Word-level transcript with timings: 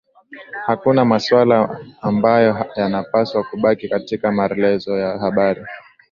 Hakuna 0.65 1.05
maswali 1.05 1.67
ambayo 2.01 2.65
yanapaswa 2.75 3.43
kubaki 3.43 3.89
katika 3.89 4.31
marlezo 4.31 4.97
ya 4.97 5.17
habari 5.19 5.61